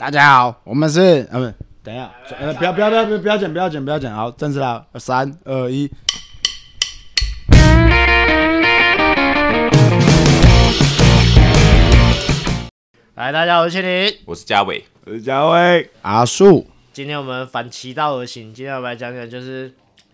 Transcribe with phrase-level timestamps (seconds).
[0.00, 5.90] 大家好，我们是呃不，等一下，呃不要不要不要不要不要剪不要剪不要剪，好，正式了，三二一。
[13.14, 14.16] 来，大家好，我是千林。
[14.24, 16.66] 我是嘉伟，我是嘉伟，阿树。
[16.94, 19.70] 今天我们反其道而行，今天我们来讲讲就是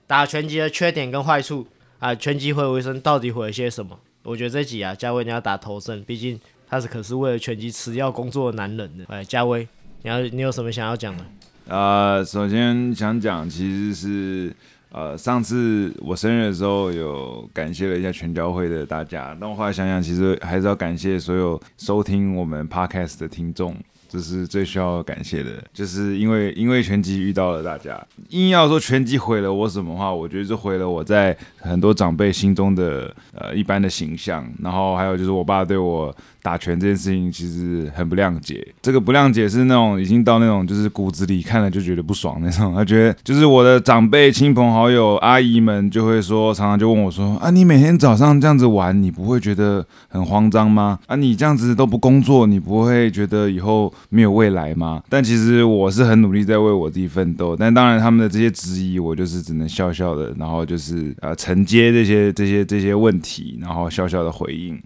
[0.09, 1.65] 打拳击的缺点跟坏处
[2.01, 3.97] 啊，拳击毁我一生到底毁了些什么？
[4.25, 9.05] 我觉得这集啊，嘉伟你要打头阵，毕竟他是可是为了拳击吃药工作的男人呢。
[9.07, 9.69] 哎，嘉威，
[10.03, 11.25] 你要你有什么想要讲的？
[11.69, 14.55] 呃，首先想讲，其实是
[14.93, 23.77] 呃，上次我生日的时候有感谢了一下全教会的大家，但我后来想想，其实还是要感谢所有收听我们 podcast 的听众。
[24.09, 28.01] 这是最需要感谢的，就是因为因为拳击遇到了大家。
[28.29, 34.49] 硬要说拳击毁了我什么话，我觉得就毁了我在很多长辈心中的呃一般的形象。
[34.63, 38.65] 然后还有就是我爸对我打拳这件事情其实很不谅解。
[38.81, 42.73] 这个不谅解是那种已经到那种就是骨子里看了就觉得不爽那种。
[42.73, 51.01] 他觉得就是我的长辈、亲朋好友、阿姨们就会说，常常就问我说：“啊，你每天早上这样子玩，你不会觉得很慌张吗？
[51.09, 55.03] 啊，你这样子都不工作，你不会觉得以后？”没有未来吗？
[55.09, 57.57] 但其实我是很努力在为我自己奋斗。
[57.57, 64.81] 但当然，他们的这些质疑，我就是只能笑笑的，然后就是呃承接这些这些这些问题，然后笑笑的回应。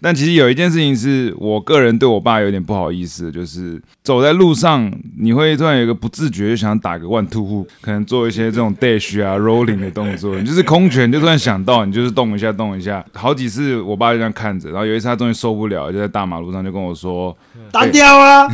[0.00, 17.36] 但其实有一件事情是我个人对我爸有点不好意思，就是走在路上，你会突然有一个不自觉就想打个 one two，可能做一些这种 dash 啊 rolling 的动作，你就是空拳就突然想到，你就是动一下动一下，好几次我爸就这样看着，然后有一次他终于受不了，就在大马路上就跟我说
[17.70, 18.48] ：“单挑啊，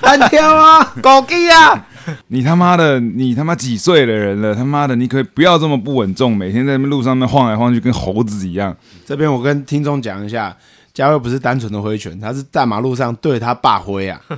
[0.00, 1.86] 单挑啊， 狗鸡啊，
[2.28, 4.54] 你他妈的，你他妈几岁的人了？
[4.54, 10.56] 他妈的，你可以不要这么不稳重，每天在路上面晃来晃去，跟猴子一样。”这边我跟听众讲一下。
[10.94, 14.20] 嘉威不是单纯的挥拳，他是在马路上对他爸挥啊。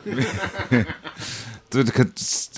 [1.71, 2.05] 这可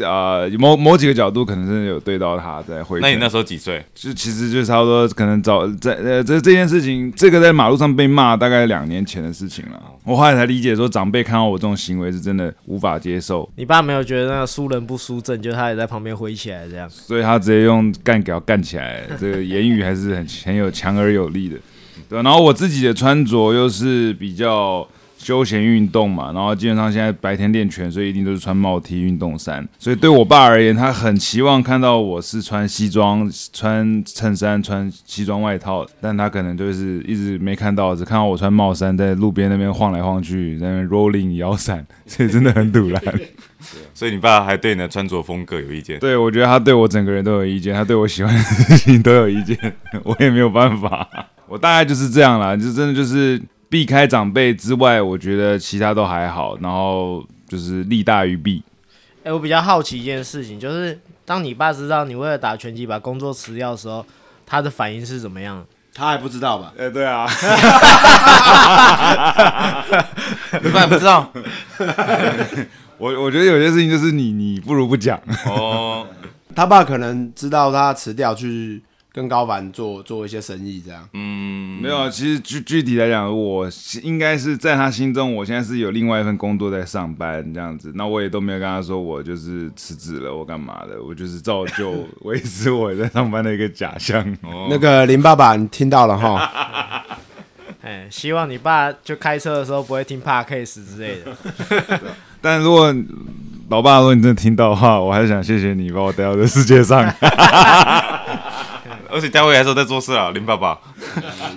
[0.06, 3.00] 啊，某某几个角度可能真的有对到他在挥。
[3.00, 3.82] 那你那时候几岁？
[3.94, 9.82] 就其实就差不多，可能早在呃，这这件事情，这个在马路上被骂，大概两年前的事情了。
[10.04, 13.50] 我后来才理解，说长辈看到我这种行为是真的无法接受。
[13.56, 21.56] 你爸没有觉得那个输人不输阵，就他也在旁边挥起来这样，所以他直接用干给干起来，这个言语还是很很有强而有力的。
[22.08, 24.86] 对，然后我自己的穿着又是比较
[25.18, 29.66] 休闲运动嘛，然后基本上现在白天练拳，所以一定都是穿帽 T 运动衫。
[29.78, 43.02] 所以对我爸而言，他很期望看到我是穿西装、穿衬衫、穿西装外套，但他可能就是一直没看到，只看到我穿帽衫在路边那边晃来晃去，在那边 rolling 摇伞，所以真的很堵然。
[43.94, 45.98] 所以你爸还对你的穿着风格有意见？
[45.98, 49.58] 对，我觉得他对我整个人都有意见，他对我喜欢的事情都有意见，
[50.04, 51.08] 我也没有办法。
[51.48, 58.62] 我大概就是这样啦，就真的就是避开长辈之外，我觉得其他都还好，然后就是利大于弊。
[59.22, 64.04] 哎，我比较好奇一件事情，就是当你爸知道你为了打拳击把工作辞掉的时候，
[64.44, 65.64] 他的反应是怎么样？
[65.94, 66.72] 他还不知道吧？
[66.78, 67.26] 哎，对啊，
[70.62, 71.32] 你爸不知道。
[72.98, 76.06] 我我觉得有些事情就是你你不如不讲哦。
[76.54, 78.82] 他爸可能知道他辞掉去。
[79.16, 81.08] 跟高凡做做一些生意，这样。
[81.14, 82.10] 嗯，没有啊。
[82.10, 83.66] 其实具具体来讲，我
[84.02, 87.90] 应该是在他心中，我现在是有另外一份工作在上班这样子。
[87.94, 91.02] 那我也都没有跟他说我就是辞职了，我干嘛的？
[91.02, 94.22] 我就是照旧维持我在上班的一个假象。
[94.68, 97.02] 那个林爸爸，你听到了哈？
[97.80, 101.34] 哎，希望你爸就开车的时候不会听 podcast 之类的。
[102.42, 102.94] 但如果
[103.70, 107.02] 老爸，如果你真的听到的话，我还是想谢谢你把我带到这世界上。
[109.16, 110.78] 而且嘉伟还是在做事啊，林爸爸。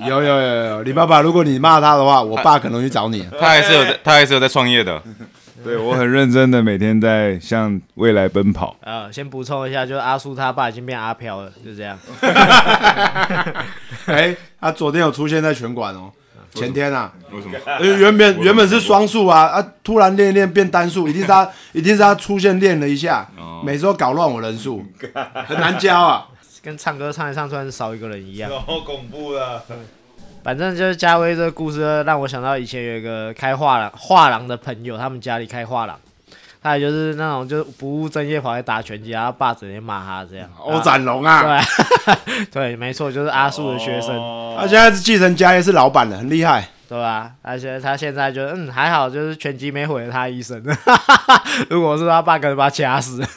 [0.07, 3.27] 有有有有，林爸爸，如果你骂他的话，我爸可能去找你。
[3.37, 5.03] 他还是有在他还是有在创业的。
[5.61, 8.77] 对我很认真的每天在向未来奔跑。
[8.79, 11.99] 呃，先补充一下，就是阿叔他爸已经变阿飘了，就这样。
[14.05, 16.09] 哎，他昨天有出现在拳馆哦，
[16.53, 17.11] 前天啊。
[17.33, 17.57] 为什么？
[17.97, 23.27] 原本原本是双数啊，啊，突然练练变单数，一定是他一定是他出现练了一下，
[23.65, 24.81] 每次都搞乱我人数，
[25.45, 26.25] 很难教啊。
[26.61, 29.61] 跟唱歌唱一唱，突然少一个人一样， 好恐怖的。
[30.41, 35.99] 反正就是嘉威这个故事，让我想到以前有一个开画廊画廊的朋友，他们家里开画廊，
[36.63, 40.49] 他也就是那种就是不务正业跑来打拳击，然后爸整天骂他这样。
[40.57, 41.43] 欧展龙啊，
[42.05, 44.15] 对， 对，没错，就是阿树的学生，
[44.57, 47.35] 他现在是继承家业，是老板了，很厉害，对吧？
[47.43, 50.59] 而且他现在就嗯还好，就是拳击没毁了他一生。
[51.69, 53.23] 如果是他爸，可能把他掐死。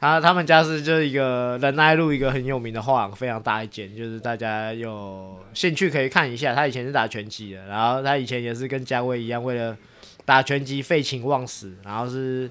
[0.00, 6.54] 他他们家是就是一个仁爱路一个很有名的画廊，非常大一间，就是大家有兴趣可以看一下。
[6.56, 9.76] 他以前是打拳击的，然后他以前也是跟嘉威一样，为了
[10.24, 12.50] 打拳击废寝忘食，然后是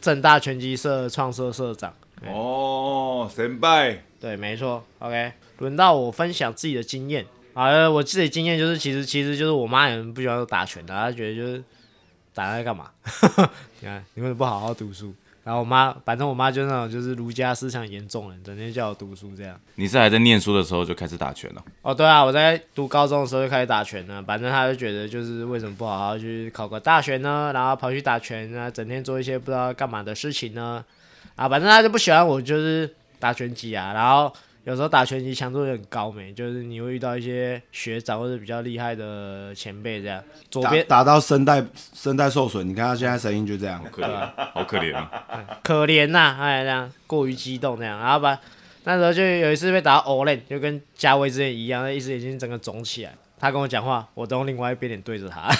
[0.00, 1.92] 正大拳击社创社社长。
[2.26, 4.84] 哦，神拜，对，没错。
[5.00, 7.24] OK，轮到我分享自己的经验。
[7.58, 11.60] 啊，我自己经验就是，其实其实就是我妈也不喜欢打拳的，她觉得就是
[12.32, 12.88] 打在干嘛？
[13.80, 15.12] 你看，你为什么不好好读书？
[15.42, 19.58] 然后我妈，反正我妈就那种就是儒家思想严重人，整天叫我读书这样。
[19.74, 21.64] 你是还在念书的时候就开始打拳了？
[21.82, 24.22] 哦，对啊，我在读高中的时候就开始打拳了。
[24.22, 27.50] 反正她就觉得就是为什么不好好去考个大学呢？
[27.52, 30.84] 然后跑去打拳啊，整天做一些不知道干嘛的事情呢？
[31.34, 34.32] 啊，反正她就不喜欢我就是打拳击啊，然后。
[34.68, 40.22] 有时候打拳击强度也很高，没就是你会遇到一些学长或者比较厉害的前辈这样。
[40.50, 45.10] 左边打到声带声带受损，你看他现在声音就这样，可怜，好可怜啊，
[45.62, 48.38] 可怜呐，哎这样过于激动这样，然后把
[48.84, 53.12] 那时候就有一次被打到 O 链，就跟嘉威之前一样，一只眼睛整个肿起来。
[53.38, 55.48] 他跟我讲话，我都用另外一边脸对着他。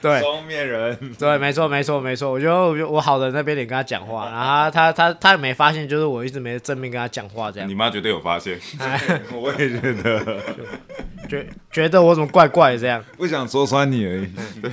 [0.00, 0.96] 对，双面人。
[1.18, 2.30] 对，没错，没错，没错。
[2.30, 7.68] 我觉得，我我好的那边脸跟他讲话， 然后他他他也没发现，就是我一直没正面跟他讲话这样。
[7.68, 8.58] 你妈绝对有发现。
[9.34, 10.40] 我也觉得，
[11.28, 13.02] 觉觉得我怎么怪怪这样？
[13.16, 14.28] 不想说穿你而已。
[14.62, 14.70] 对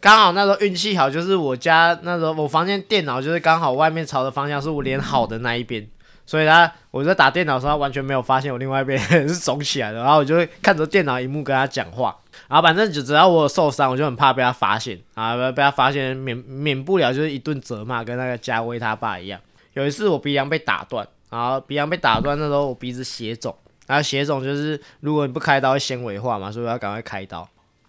[0.00, 5.86] 刚好那时候运气好，就是我家那时候我房间电脑就是刚好外面朝的方向是我脸好的那一边。
[6.26, 9.98] 所以他，我在打电脑的时候，他完全没有发现我另外一边是肿起来的。
[9.98, 12.16] 然后我就会看着电脑荧幕跟他讲话。
[12.48, 19.40] 然后反正就只要我受伤，我就很怕被他发现啊，被他发现免免不了就是一顿责骂，跟那个嘉威他爸一样。
[19.74, 23.54] 有一次我鼻梁被打断，然后鼻梁被打断那时候我鼻子血肿，
[23.86, 27.46] 然后血肿就是如果你不开刀会纤维化嘛，所以我要赶快开刀。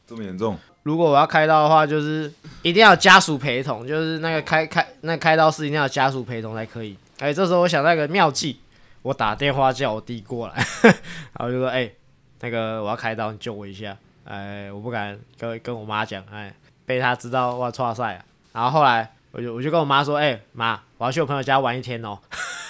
[0.08, 0.58] 这么严重？
[0.84, 2.32] 如果我要开刀的话，就是
[2.62, 6.96] 一定要家属陪同，就是那个开开那开刀室一定要家属陪同才可以。
[7.20, 8.60] 哎，这时候我想到一个妙计，
[9.02, 11.90] 我打电话叫我弟过来，然后就说：“哎，
[12.42, 13.96] 那个我要开刀，你救我一下。”
[14.26, 16.54] 哎，我不敢跟跟我妈讲，哎，
[16.86, 18.26] 被他知道哇，错赛啊！
[18.52, 22.20] 然后后来我就我就跟我妈说：“哎，妈，我要去我朋友家玩一天哦。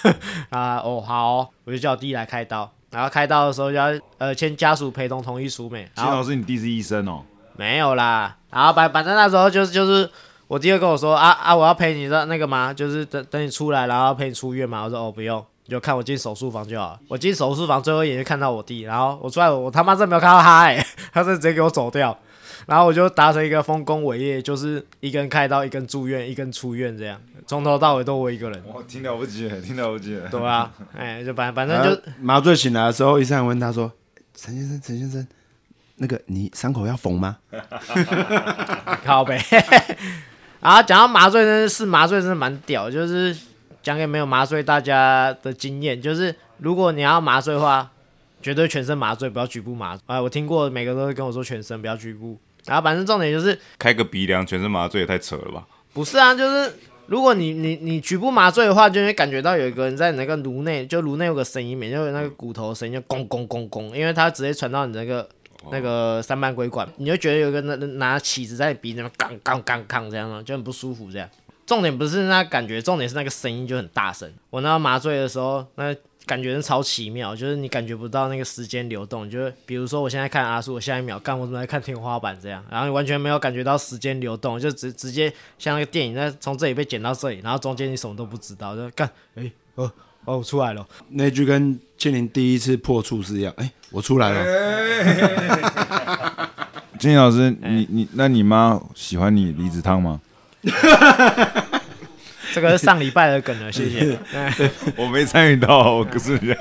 [0.50, 2.70] ”啊，哦好，我就叫我弟来开刀。
[2.90, 3.86] 然后开刀的时候要
[4.18, 5.90] 呃签家属陪同同意书没？
[5.96, 7.24] 幸好是你弟是医生哦。
[7.56, 10.08] 没有啦，然后反反正那时候就是就是。
[10.48, 12.72] 我弟又跟我说啊啊，我要陪你的那个吗？
[12.72, 14.84] 就是等等你出来，然后陪你出院嘛。
[14.84, 16.98] 我说哦，不用，你就看我进手术房就好。
[17.08, 22.16] 我进手术房最后一眼就看到我弟，然后我出来，我他妈真没有看到他，哎， 他是直接给我走掉。
[22.66, 28.60] 然后我就达成一个丰功伟业，就是一根开刀，一根住院，一根出院，这样从头到尾都我一个人。
[28.66, 30.20] 哇，挺了不起，挺了不起。
[30.30, 33.92] 对啊， 哎，就反反正就麻醉醒来的时候，医生问他说
[34.34, 35.24] ：“陈先生，陈先生，
[35.96, 37.36] 那个你伤口要缝吗？”
[39.04, 39.40] 靠呗。
[40.66, 43.32] 然后讲到麻醉呢，是麻醉真的蛮屌，就是
[43.84, 47.88] 讲给没有麻醉大家的经验，就是如果你要麻醉的话，
[48.42, 50.02] 绝对全身麻醉，不要局部麻醉。
[50.06, 52.36] 哎，我听过每个都会跟我说全身不要局部。
[52.64, 55.64] 然后反正重点就是开个鼻梁全身麻醉也太扯了吧？
[55.92, 56.72] 不是啊，就是
[57.06, 65.28] 如果你你你局部麻醉的话，就会感觉到有一个人在你那个颅内，就颅内有个声音，每就有那个骨头声音，就咣咣咣咣，因为它直接传到你那个。
[65.70, 71.10] 那个三班鬼管，你就觉得有个拿拿起子在鼻子那杠杠杠杠这样就很不舒服。
[71.10, 71.28] 这样，
[71.66, 74.32] 重点不是那感觉，重点是那个声音就很大声。
[74.50, 79.30] 我那麻醉的时候，那感觉是超奇妙，就是你感觉不到那个时间流动。
[79.30, 89.90] 就是比如说我现在看阿叔，我下一秒干，我怎么在看天花板这样，然后你完全没有感觉到时间流动，就直直接像那个电影，那从这里被剪到这里，然后中间你什么都不知道，就干，哎，哦
[90.26, 90.86] 哦，我出来了。
[91.08, 93.70] 那句跟庆林第一次破处是一样，哎。
[93.92, 94.44] 我出来了，
[96.98, 100.20] 金老师，你你那你妈喜欢你离子烫吗？
[102.52, 104.18] 这个是上礼拜的梗了，谢谢。
[104.98, 106.52] 我没参与到，我告诉你，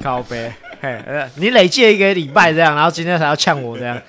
[0.00, 1.02] 靠背，嘿，
[1.34, 4.00] 你累计了一个礼拜这样，然后今天才要呛我这样，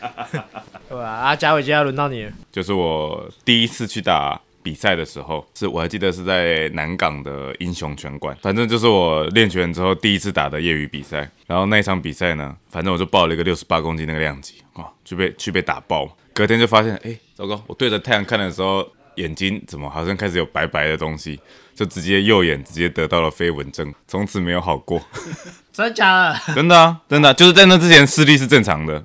[0.88, 1.10] 对吧？
[1.10, 4.40] 啊，嘉伟，接下来轮到你，就是我第一次去打。
[4.62, 11.30] 比赛的时候，是我还记得是在南港的英雄拳馆，反正就是我练拳之后第一次打的业余比赛。
[11.48, 16.10] 然后那一场比赛呢，反正我就报了一个六十八公斤那个量级，哇，就被去被打爆。
[16.34, 17.62] 隔天就发现，哎，糟糕！
[17.68, 21.40] 我对着太阳看的时候，眼睛怎么好像开始有白白的东西，
[21.76, 25.02] 就直接右眼直接得到了飞蚊症，从此没有好过。
[25.74, 26.54] 真的假的？
[26.54, 29.04] 真的啊，真的，就是在那之前视力是正常的。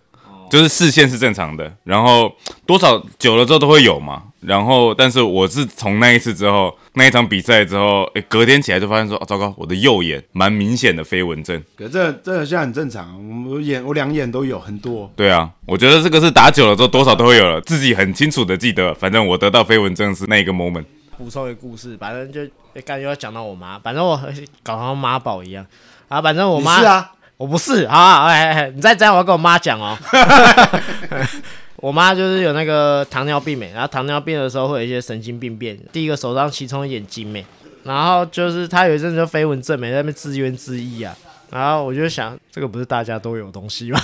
[0.51, 2.33] 就是视线是正常的，然后
[2.65, 4.23] 多少久了之后都会有嘛。
[4.47, 11.63] 然后，但是我是从那一次之后，那一场比赛之后，哎，隔天起来就发现说，糟糕，我的右眼蛮明显的飞蚊症。
[11.77, 15.11] 可这这现在很正常，我眼我两眼都有很多。
[15.17, 20.85] 对啊，我觉得这个是打久了之后多少都会有了，自己很清楚的记得，反正我得到飞蚊症是那一个 moment。
[21.17, 22.41] 补充一个故事，反正就
[22.83, 24.21] 感觉要讲到我妈，反正我
[24.63, 25.65] 搞像妈宝一样
[26.09, 27.11] 啊，反正我妈是啊。
[27.37, 29.99] 我不是啊，哎哎，你再这样，我要跟我妈讲哦。
[31.85, 35.79] 我妈就是有那个糖尿病没，然后糖尿病的时候会有一些神经病变。
[35.93, 37.45] 第一个手上其中眼睛没，
[37.83, 41.15] 然后就是她有一阵就飞蚊症没，在那边自怨自艾啊。
[41.51, 44.01] 然后我就想，这个不是大家都有东西吗？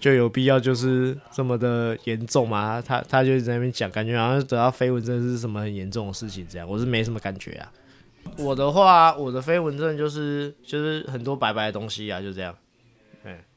[0.00, 2.82] 就有必要就是这么的严重吗？
[2.84, 7.70] 他他就在那边讲，感觉好像得到飞蚊症是什么很严重的事情，这样我是没什么感觉啊。
[8.36, 12.52] 我的话，我的飞蚊症就是就是很多白白的东西啊，就这样。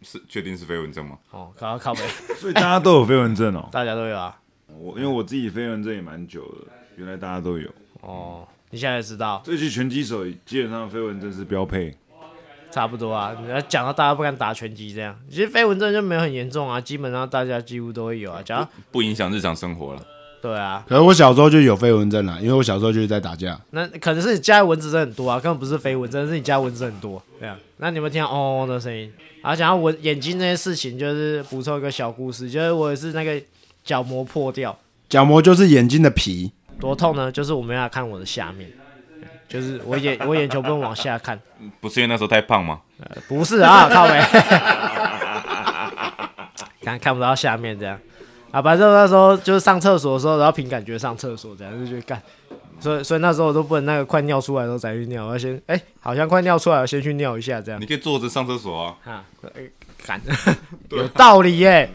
[0.01, 1.17] 是确定是飞蚊症吗？
[1.31, 2.01] 哦，靠靠背，
[2.37, 3.67] 所以大家都有飞蚊症哦。
[3.73, 4.37] 大家都有啊。
[4.77, 6.67] 我因为我自己飞蚊症也蛮久了，
[6.97, 7.69] 原来大家都有。
[8.01, 11.95] 哦，你现在知道，这期拳击手基本上飞蚊症是标配。
[12.71, 13.33] 差不多啊。
[13.41, 18.41] 你要讲到大家不敢打拳击这样，其实飞蚊症就没有很严重啊，基本上大家几乎都会有啊。
[18.43, 20.05] 只要不影响日常生活了。
[20.41, 23.59] 对啊，可是我小时候就有飞蚊症了，因为我小时候就是在打架。
[23.71, 27.21] 那可能是你家蚊子真的很多啊，根本不是飞蚊症，是你家蚊子很多。
[27.39, 29.11] 对啊，那你们听到嗡嗡的声音，
[29.41, 33.41] 然后讲到蚊眼睛这件事情，就是补充一个小故事，就是我也是那个
[33.83, 34.77] 角膜破掉，
[35.09, 37.31] 角膜就是眼睛的皮，多痛呢？
[37.31, 38.69] 就是我没办法看我的下面，
[39.49, 41.39] 就是我眼我眼球不能往下看，
[41.79, 42.79] 不是因为那时候太胖吗？
[43.01, 44.21] 呃不是啊，靠北，
[46.81, 47.99] 看看不到下面这样
[48.55, 52.21] 啊，反正那时候就是上厕所的时候，然后凭感觉上厕所这样，就觉得干，
[52.79, 59.61] 所以所以那时候我都不能那个快尿出来的时候再去尿，我要先哎、好像快尿出来了，先去尿一下这样你可以坐着上厕所啊，啊，哎
[60.05, 60.21] 干，
[60.91, 61.89] 有道理耶，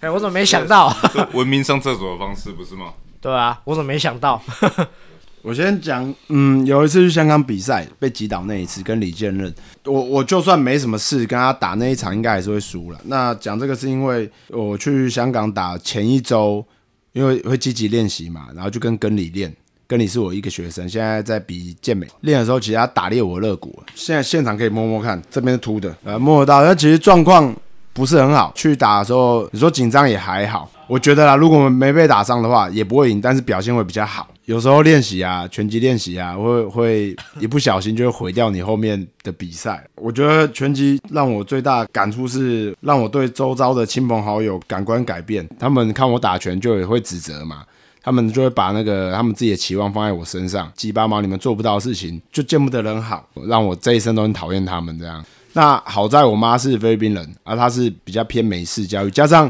[0.00, 0.92] 哎、我怎么没想到？
[1.32, 2.92] 文明上厕所的方式不是吗？
[3.20, 4.42] 对啊，我怎么没想到？
[5.42, 9.52] 我先讲，嗯，有一次去香港比赛被击倒那一次，跟李健任，
[9.84, 13.00] 我我就算没什么事，跟他打那一场应该还是会输了。
[13.04, 16.64] 那讲这个是因为我去香港打前一周，
[17.12, 19.50] 因为会积极练习嘛，然后就跟跟李练，
[19.86, 27.54] 跟李是我一个学生，现在在比健美练的时候，其实他打裂我肋骨了，现在现场可以摸摸看，这边是凸的，呃，摸得到，但其实状况
[27.94, 28.52] 不是很好。
[28.54, 34.28] 去打的时候，你说紧张也还好，我觉得啦，如果我们没被打伤的话，也不会赢，但是表现会比较好。
[34.50, 39.86] 有时候练习啊，拳击练习啊，会会一不小心就会毁掉你后面的比赛。
[39.94, 45.48] 我觉得拳击让我最大感触是，让我对周遭的亲朋好友感官改变。
[45.56, 47.64] 他们看我打拳就也会指责嘛，
[48.02, 55.24] 他们就会把那个他们自己的期望放在我身上，鸡巴毛你们做不到的事情就见不得人好，让我这一生都很讨厌他们这样。
[55.52, 59.48] 那好在我妈是菲律宾人，而、她是比较偏美式教育，加上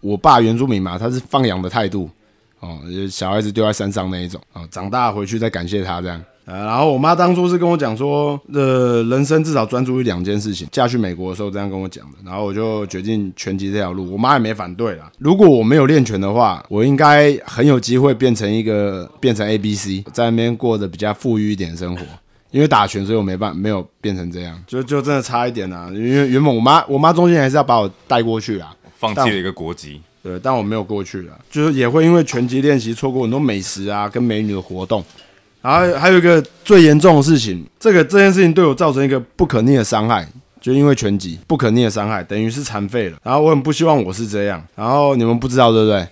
[0.00, 2.10] 我爸原住民嘛，他是放养的态度，
[2.64, 6.20] 哦，就小孩子丢在山上那一种，哦，长大回去再感谢他这样。
[6.46, 10.66] 呃，然后我妈当初是跟我讲说，呃，人生至少专注于两件事情。
[10.70, 14.10] 嫁去美国的时候这样跟我讲的，然后我就决定拳击这条路。
[14.12, 15.10] 我妈也没反对啦。
[15.18, 22.02] 如果我没有练拳的话，我应该很有机会变成一个变成 A B C，在那边过得比较富裕一点的生活。
[22.50, 25.90] 因为打拳，所以我没办没有变成这样，就就真的差一点啦。
[25.92, 35.04] 因为原本我妈我妈中间还是要把我带过去啊，放弃了一个国籍，对，但我没有过去了，就是也会因为拳击练习错过很多美食啊跟美女的活动，
[35.60, 40.26] 然后还有一个最严重的事情，这个这件事情对我造成一个不可逆的伤害，
[40.62, 43.18] 就因为拳击不可逆的伤害，等于是残废了。
[43.22, 46.08] 然后我很不希望我是这样，然后你们不知道对不对？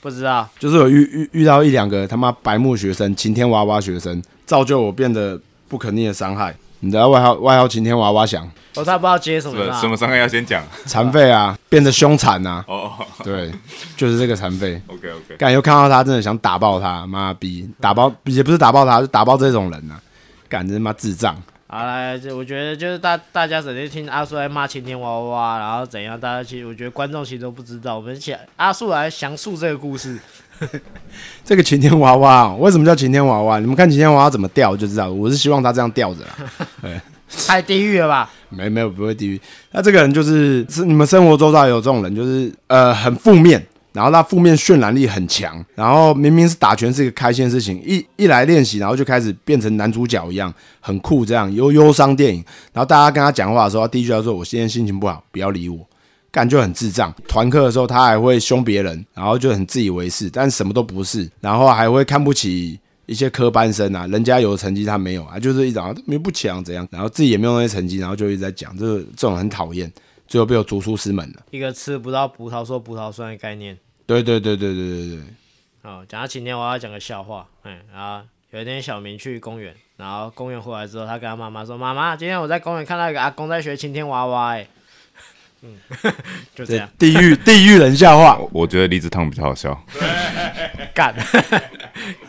[0.00, 6.52] 不知道，就是有遇遇遇到一两个他妈白目学生、晴天娃娃学生，造就我变得不可逆的伤害。
[6.84, 10.60] 你的外号外号晴天娃娃响，我差不知道接什么什么啦什么伤害要先讲？
[10.84, 12.90] 残废啊，变得凶残啊， 哦
[13.22, 13.52] 对，
[13.96, 14.82] 就是这个残废。
[14.88, 20.02] ，OK OK，感又看到他，真的想打爆他，妈逼，打爆也不是打爆他，是打爆这种人呐、啊，
[20.48, 21.40] 干真他妈智障。
[21.74, 27.96] 好来，这我觉得就是大大家整天听阿树在骂晴天娃娃，然后怎样，大家其实我觉得观众其实都不知道。
[27.96, 30.18] 我们请阿树来详述这个故事。
[31.42, 33.58] 这个晴天娃娃、哦、为什么叫晴天娃娃？
[33.58, 35.10] 你们看晴天娃娃怎么吊就知道。
[35.10, 37.00] 我是希望他这样吊着啦，
[37.48, 38.30] 太地狱了吧？
[38.50, 39.40] 没没有不会地狱。
[39.70, 52.44] 那这个人就是是你们生活周遭有这种人，就是呃很负面，然后他负面渲染力很强，然后明明是打拳是一个开心的事情，一一来练习，然后就开始变成男主角一样，很酷这样，忧忧伤电影。
[52.72, 55.78] 然后大家跟他讲话的时候，他第一句要说：“我今天心情不好，不要理我。”
[56.32, 57.14] 干就很智障。
[57.28, 69.92] 团课的时候，他还会凶别人，然后就很自以为是，但什么都不是，然后还会看不起一些科班生啊，人家有成绩他没有啊，就是一种啊没不强怎样，然后自己也没有那些成绩，然后就一直在讲，这个这种很讨厌，
[70.32, 71.42] 最后被我逐出师门了。
[71.50, 73.78] 一个吃不到葡萄说葡萄酸的概念。
[74.06, 75.20] 对对对对对对对，
[75.82, 77.46] 好，讲到晴天，我要讲个笑话。
[77.64, 84.66] 嗯，然后有一天小明去公园，然后公园回来之后，他跟他妈妈说：“妈妈，今天我在公园看到一个阿公在学晴天娃娃。”哎，
[85.62, 85.76] 嗯，
[86.54, 88.36] 就这这样地狱 地狱人笑话。
[88.36, 89.80] 我我觉得离子烫比较好笑，
[90.92, 91.14] 干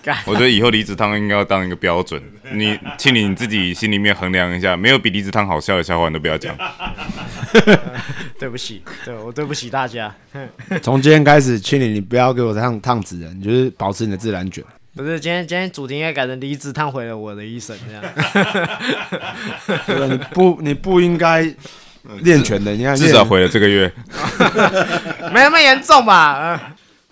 [0.03, 0.17] 干。
[0.25, 2.21] 我觉得以后离子烫应该要当一个标准。
[2.51, 6.55] 你，请你自己心里面衡量一下，没有比离子烫好笑的笑话你都不要讲。
[8.37, 10.13] 对不起，对我对不起大家。
[10.81, 14.63] 从今天开始，请你你不要给我烫烫纸人，你就是保持你的自然卷。
[14.95, 18.03] 不是，今天今天主题应该改成离子烫毁了我的一生，这样。
[19.87, 20.05] 对吧？
[20.05, 21.51] 你不你不应该
[22.21, 23.91] 练拳的，你看至少毁了这个月。
[25.31, 26.39] 没那么严重吧？
[26.39, 26.59] 嗯，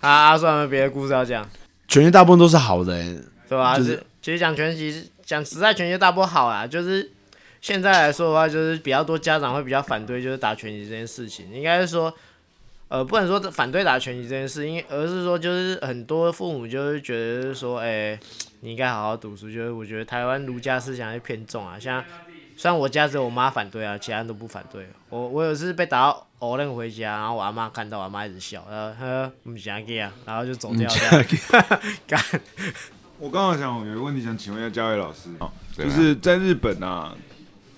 [0.00, 1.48] 啊啊，算了，别的故事要讲，
[1.88, 3.18] 拳击大部分都是好的、欸，
[3.48, 3.78] 对吧？
[4.20, 7.10] 其实讲拳击，讲实在拳击大波好啊，就是
[7.60, 12.14] 现在来说的话，就是比较多家长会比较反对，就是打拳击这件事情，应该是说。
[12.88, 18.20] 呃，不能说反对打拳击这件事，因为而是说，就是很多父母就是觉得说，哎、
[18.60, 19.46] 你应该好好读书。
[19.46, 22.04] 就是我觉得台湾儒家思想会偏重啊，像
[22.62, 24.86] 虽然我家只有我妈反对啊，其他人都不反对。
[25.08, 31.24] 我我有次被打到偶认回家，然后我阿妈看到，我阿妈一直笑，呃呵，不想给啊，然后就走掉了。
[32.06, 32.22] 干，
[33.18, 37.12] 我刚刚想有一个问题想请问一下嘉伟老师， 啊就是在日本啊，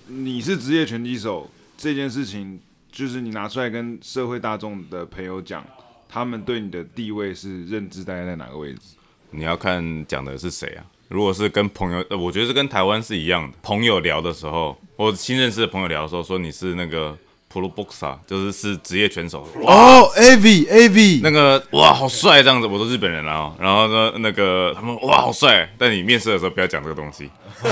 [0.05, 2.59] 你是职业拳击手这件事情，
[2.91, 5.65] 就是你拿出来跟社会大众的朋友讲，
[6.07, 8.97] 他们对你的地位是认知大概在哪个位置？
[9.31, 10.85] 你要看讲的是谁啊？
[11.07, 13.57] 如果是跟朋友，呃，我觉得是跟台湾是一样的。
[13.61, 17.15] 朋友聊的时候，我新认识的朋友聊的时候，说你是那个
[17.51, 23.55] pro boxer，就是是职业拳手，哦，A V A V，那个哇好帅这样子，我说日本人啦哦。
[23.59, 27.29] 然后呢，那个他们哇好帅，但你面试的时候不要讲这个东西，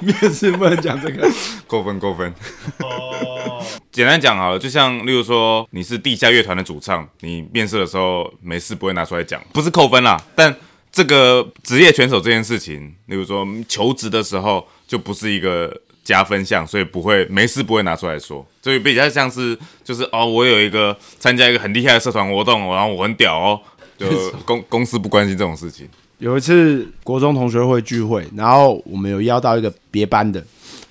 [0.00, 1.28] 面试不能讲这个。
[1.66, 2.32] 扣 分扣分。
[2.80, 10.52] 哦简单讲好了，就像例如说你是地下乐团的主唱，你面试的时候没事不会拿出来讲，不是扣分啦，但
[10.94, 23.60] 这个职业选手这件事情，例如说求职的时候就不是一个加分项，所以不会没事不会拿出来说，所以比较像是就是哦，我有一个参加一个很厉害的社团活动，然后我很屌哦，
[23.98, 25.88] 就公公司不关心这种事情。
[26.18, 30.42] 有一次国中同学会聚会，然后我们有邀到一个别班的，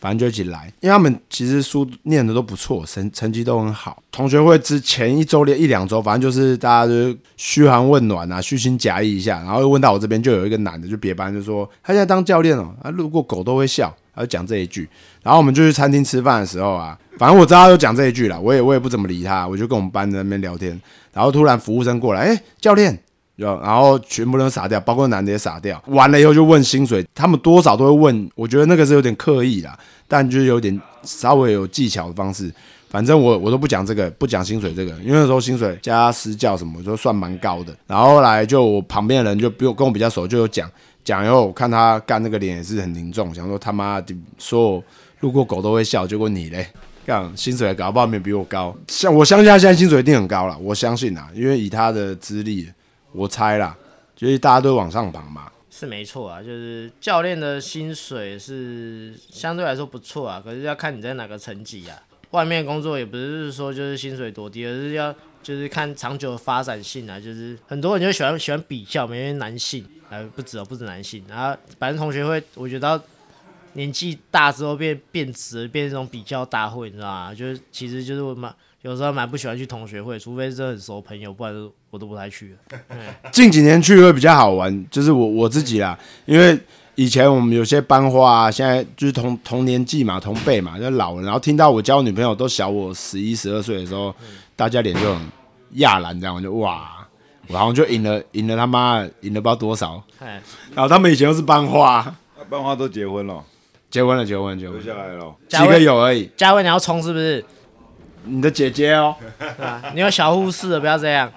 [0.04, 4.04] 反正就一起来，因为他们其实书念的都不错，成成绩都很好。
[4.12, 14.90] 同学会之前一周连一两周，反正就是大家就嘘寒问暖啊，虚情假意一下，然后又问到我这边，就有一个男的，就别班就说他现在当教练哦，他路过狗都会笑，他就讲这一句。
[15.22, 20.78] 然后我们就去餐厅吃饭的时候啊，反正我知道他有讲这一句了，我也我也不怎么理他，我就跟我们班的那边聊天，
[21.14, 23.00] 然后突然服务生过来，哎，教练。
[23.38, 25.82] 有，然后全部人都傻掉，包括男的也傻掉。
[25.88, 28.30] 完了以后就问薪水，他们多少都会问。
[28.36, 32.52] 我觉得那个是有点刻意啦，但就是有点稍微有技巧的方式。
[32.90, 37.76] 反正我我都不讲这个，不讲薪水这个，因为那时候薪水加私教什么，就算蛮高的。
[37.88, 40.70] 然后后来就我旁边的人就比我跟我比较熟，就有讲
[41.04, 44.84] 讲以后，我看他干那个脸也是很凝重，想说他妈的，说我
[45.22, 46.68] 路过狗都会笑，结果你嘞。
[47.06, 52.66] 干薪水搞不好没比我高，像我相信他现在薪水一定很高了，我相信啊，因为以他的资历，
[53.14, 53.78] 我猜啦，
[54.16, 55.50] 就是大家都往上爬嘛。
[55.70, 61.98] 是没错啊，就是教练的薪水是相对来说不错啊，可是要看你在哪个层级啊。
[62.30, 67.20] 外面工作也不是说就是薪水多低，而是要就是看长久的发展性啊。
[67.20, 71.24] 就是很多人就喜欢喜欢比较，因为男性，呃，不止哦，不止男性。
[71.28, 73.02] 然后反正同学会，我觉得
[73.74, 77.34] 年纪大之后变变直，变这种比较大会，你知道吗？
[77.34, 82.80] 就是其实就是我蛮有时候蛮不喜欢去同学会，除非是很熟朋友，不然就我都不太去了。
[83.32, 86.60] 近几年去会比较好玩，就是我我自己啦，因为
[86.96, 94.14] 以前我们有些班花啊，现在就是同同年纪嘛，同辈嘛，就老了，然后听到我交女朋友都小我十一十二岁的时候，
[94.56, 95.22] 大家脸就很
[95.76, 97.08] 亚然，这样我就哇，
[97.48, 100.42] 我好像就赢了赢了他妈的赢了不知道多少，哎，
[100.76, 102.18] 然后他们以前都是班花，啊
[102.50, 103.44] 班花都结婚了，
[103.94, 105.36] 结婚了结婚了结婚下来了。
[105.48, 107.46] 几个有而已，嘉威你要冲是不是？
[108.24, 109.16] 你的姐姐哦。
[109.62, 111.32] 啊，你有小护士的，不要这样。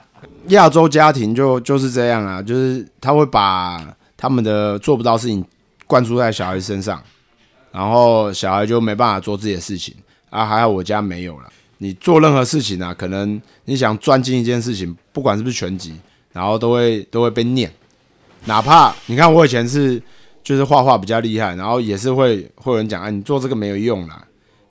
[0.46, 5.44] 亚洲家庭就就是这样啊，就是他会把他们的做不到事情
[5.86, 6.98] 灌输在小孩身上，
[7.72, 9.94] 然后小孩就没办法做自己的事情
[10.30, 10.46] 啊。
[10.46, 11.52] 还好我家没有了。
[11.76, 15.94] 你做任何事情啊，可能你想钻进一件事情，不管是不是全集，
[16.32, 17.70] 然后都会都会被念。
[18.46, 20.00] 哪怕你看我以前是
[20.46, 24.24] 就是画画比较厉害，然后也是会会有人讲，哎，你做这个没有用啦。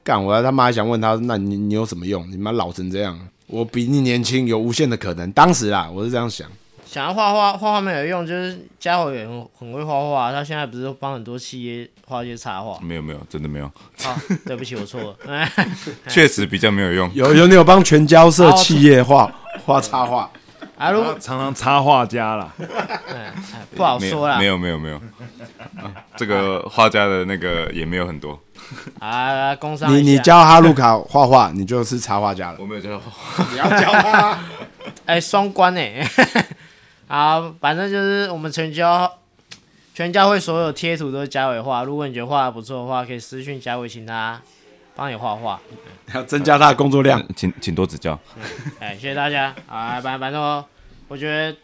[0.05, 2.25] 干，我他妈还想问他，那你你有什么用？
[2.31, 5.29] 你妈老成这样，我比你年轻，有无限的可能。
[5.33, 6.47] 当时啦，我是这样想。
[6.85, 12.79] 想要画画，画画没有用，就是家伟也很很会画画，他现在不是帮很多企业画一些插画。
[12.79, 13.69] 没有没有，真的没有，
[14.01, 15.17] 好，对不起，我错了。
[15.27, 15.51] 哎，
[16.07, 17.11] 确实比较没有用。
[17.13, 19.29] 有有你有帮全交社企业画
[19.65, 20.31] 画插画，
[20.77, 22.67] 啊，如果常常插画家啦，哎
[23.07, 23.33] 哎
[23.75, 24.37] 不好说啦。
[24.37, 24.97] 没，有没有没有，
[25.77, 28.37] 啊这个画家的那个也没有很多，
[28.99, 32.57] 啊，工商你你教哈鲁卡画画，你就是插画家了。
[32.59, 33.01] 我没有教。
[33.51, 34.39] 你要教他，
[35.05, 36.05] 哎，双关哎，
[37.07, 39.09] 好，反正就是我们全教
[39.93, 44.41] 全教会所有贴图都是嘉伟画，如果你觉得画的不错的话，可以私信嘉伟，请他
[44.95, 45.59] 帮你画画。
[46.13, 47.23] 要增加他的工作量。
[47.35, 48.17] 请请多指教。
[48.79, 49.99] 哎，谢谢大家啊！
[49.99, 50.65] 反反正我
[51.07, 51.55] 我觉得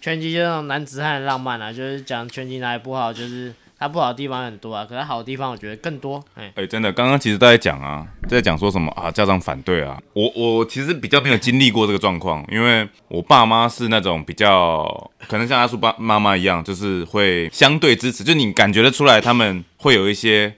[0.00, 6.22] 拳击就是那种男子汉的浪漫啊，就是讲拳击哪里不好，就是它不好的地方很多啊，可是好的地方我觉得更多。
[6.34, 10.00] 哎，哎、真的，刚刚其实都在讲啊，在讲说什么啊，家长反对啊。
[10.14, 14.82] 我我其实比较没有经历过这个状况，因为我爸妈是那种比较
[15.28, 20.54] 可能像阿叔爸妈妈一样，就是会相对支持，就你感觉得出来他们会有一些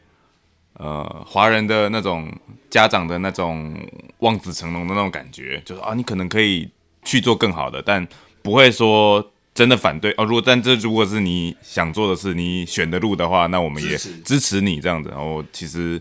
[0.82, 2.28] 呃华人的那种
[2.68, 3.72] 家长的那种
[4.18, 6.68] 望子成龙的那种感觉，就是啊，你可能可以
[7.04, 8.06] 去做更好的，但
[8.42, 9.30] 不会说。
[9.54, 10.24] 真的反对哦！
[10.24, 15.10] 如果但这如果是你想做的事，你选的路的话，那我们也支持你这样子。
[15.10, 16.00] 然后其实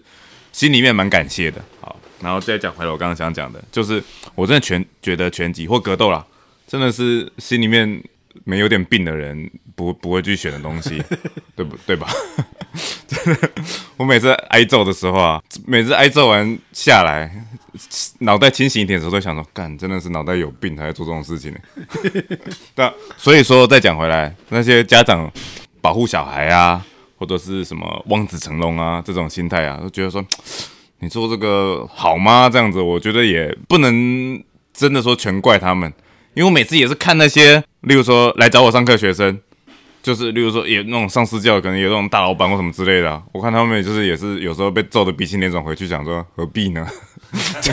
[0.54, 1.62] 心里面蛮感谢的。
[1.82, 4.02] 好，然后再讲回来，我刚刚想讲的，就是
[4.36, 6.26] 我真的全觉得拳击或格斗啦，
[6.66, 8.02] 真的是心里面
[8.44, 11.02] 没有点病的人不不会去选的东西，
[11.56, 12.08] 对不对吧？
[13.08, 13.50] 真的，
[13.98, 17.30] 我每次挨揍的时候啊，每次挨揍完下来，
[18.20, 21.60] 脑袋清醒一点的时候，都想说，干，真的是脑袋有病才会做这种事情呢。
[22.74, 25.30] 对啊，所以说再讲回来，那些家长
[25.82, 26.86] 保护小孩啊，
[27.18, 30.26] 或者是什么望子成龙啊这种心态啊，都觉得说
[31.00, 32.50] 你做这个好吗？
[32.50, 34.42] 这样子，我觉得也不能
[34.74, 35.92] 真的说全怪他们，
[36.34, 39.38] 因为我每次也是看那些，例如说来找我上课学生，
[40.02, 46.88] 就是例如说有那种上私教，可能有那种大老板或什么之类的啊、我看他们就是也是有时候被揍的鼻青脸肿，回去想说何必呢？
[47.62, 47.72] 就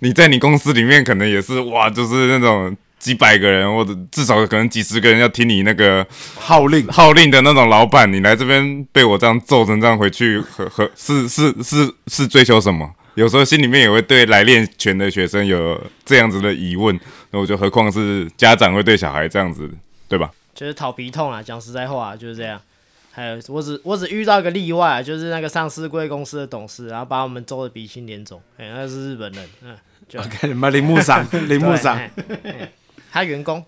[0.00, 6.04] 你在你公司里面可能也是哇，就是那种几百个人或者至少可能几十个人要听你那个
[6.36, 12.90] 号令号令的那种老板，你来这边被我这样揍成这样回去，和和是是是是追求什么？
[13.18, 16.96] 有时候心里面也会对来练拳的学生有这样子的疑问，
[17.32, 19.68] 那我就何况是家长会对小孩这样子，
[20.06, 20.30] 对吧？
[20.54, 22.60] 就是讨皮痛啊，讲实在话、就是这样。
[23.10, 28.40] 还有，我只我只遇到一个例外、啊，就是那个上市贵公司的董事，然后把我们揍的鼻青脸肿。
[28.56, 29.76] 哎、那是日本人，嗯，
[30.08, 32.72] 就看你们铃木赏， 铃木赏，对哎哎
[33.10, 33.64] 他员工，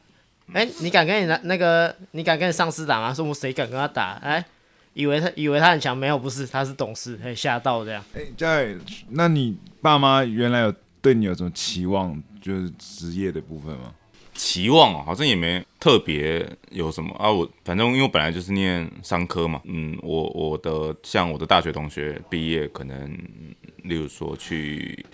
[0.53, 3.13] 哎、你敢跟你那那个，你敢跟你上司打吗？
[3.13, 4.13] 说我谁敢跟他打？
[4.23, 4.45] 哎，
[4.95, 8.05] 以为他以为他很强，没有，不是，他是懂事，哎，吓到这样。
[8.15, 8.77] 哎，嘉伟，
[9.11, 13.95] 那你爸妈原来有对你有什么期望，就是职业的部分吗？
[14.35, 17.31] 期望哦，好像也没特别有什么啊。
[17.31, 25.05] 我反正因为我本来就是念商科嘛，嗯，我我的像我的大学同学毕业，可能嗯例如说去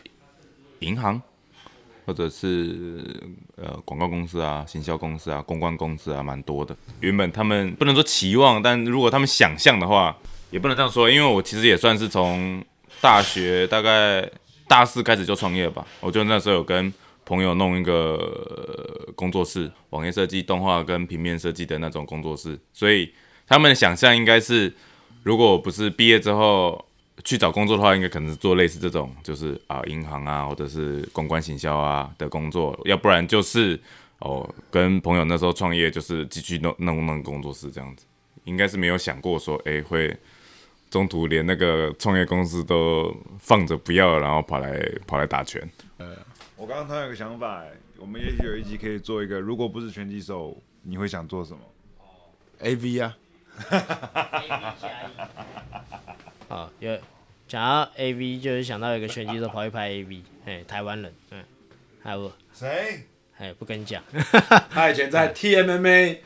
[0.79, 1.21] 银行，
[2.07, 3.21] 或者是
[3.57, 6.75] 呃广告公司啊、行销公司啊、公关公司啊，蛮多的。
[7.01, 10.17] 原本他们不能说期望，但如果他们想象的话，
[10.51, 12.65] 也不能这样说，因为我其实也算是从
[13.01, 14.31] 大学大概
[14.69, 16.93] 大四开始就创业吧，我就那时候有跟
[17.25, 23.13] 朋友弄一个工作室，网页设计、动画跟平面设计的那种工作室，所以
[23.49, 24.73] 他们的想象应该是，
[25.25, 26.87] 如果不是毕业之后
[27.25, 33.81] 去找工作的话，应该可能是做类似这种，就是啊银行啊，或者是公关行销啊的工作，要不然就是
[34.19, 38.05] 哦跟朋友那时候创业，就是继续弄弄弄工作室这样子，
[38.45, 40.17] 应该是没有想过说，哎、会
[40.91, 45.69] 中途连那个创业公司都放着不要，然后跑来跑来打拳。
[45.99, 46.17] 呃
[46.57, 51.59] 我刚刚突然有个想法，哎我们也许有一集可以做一个，如果不是拳击手，你会想做什么
[52.61, 53.17] ？A V 啊，
[56.49, 56.97] 啊，有
[57.49, 61.43] 讲到 A V，就是想到有个拳击手跑去拍 A V，哎，台湾人，嗯，
[62.03, 63.07] 还有，谁？
[63.39, 64.03] 哎，不跟你讲，
[64.71, 66.23] 他以前在 T M M A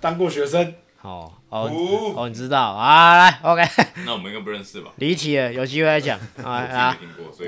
[0.00, 1.70] 当过学生，哦哦
[2.16, 3.18] 哦，你知道啊？
[3.18, 3.62] 来，OK，
[4.04, 4.92] 那我们应该不认识吧？
[4.96, 6.98] 离题了，有机会再讲 啊啊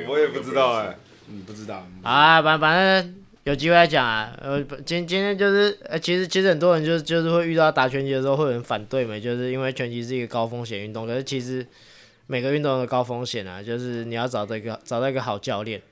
[0.09, 0.97] 我也不知道哎、
[1.27, 1.85] 你不知道？
[2.03, 4.33] 啊，反反正有机会再讲啊。
[4.41, 11.67] 呃，今今天就是，呃，其实其实很多人就是就是会遇到打拳击的时候会有人反对嘛，就是因为拳击是一个高风险运动，可是其实
[12.27, 15.83] 每个运动都高风险啊，就是你要找到一个找到一个好教练，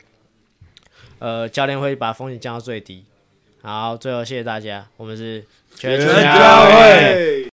[1.18, 3.04] 呃，教练会把风险降到最低。
[3.62, 5.44] 好，最后谢谢大家，我们是
[5.76, 7.49] 拳拳教教会